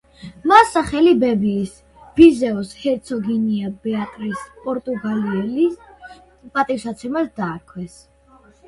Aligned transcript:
მას 0.51 0.69
სახელი 0.75 1.11
ბებიის, 1.23 1.75
ვიზეუს 2.15 2.73
ჰერცოგინია 2.85 3.71
ბეატრიზ 3.85 4.43
პორტუგალიელის 4.65 5.79
პატივსაცემად 6.59 7.33
დაარქვეს. 7.39 8.05